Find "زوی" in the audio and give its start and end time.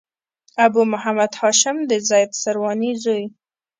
3.03-3.25